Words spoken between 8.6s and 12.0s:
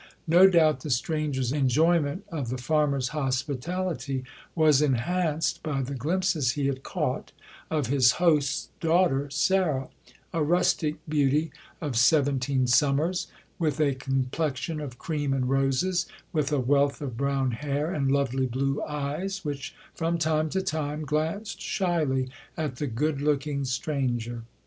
daughter, Sarah, a rustic beauty of